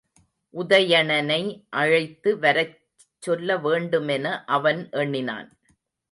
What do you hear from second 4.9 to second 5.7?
எண்ணினான்.